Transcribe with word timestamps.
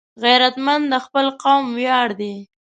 غیرتمند 0.23 0.83
د 0.91 0.95
خپل 1.05 1.27
قوم 1.41 1.65
ویاړ 1.77 2.07
دی 2.19 2.35